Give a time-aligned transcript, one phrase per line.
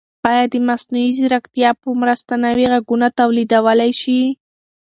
[0.31, 4.21] ایا د مصنوعي ځیرکتیا په مرسته نوي غږونه تولیدولای شئ؟